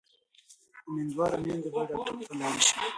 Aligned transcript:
امیندواره 0.87 1.37
میندې 1.43 1.69
باید 1.73 1.89
ډاکټر 1.93 2.13
ته 2.27 2.33
لاړې 2.39 2.59
شي. 2.67 2.75